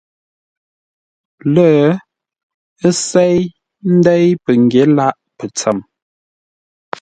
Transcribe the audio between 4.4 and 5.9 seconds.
pəgyě lâʼ pətsəm.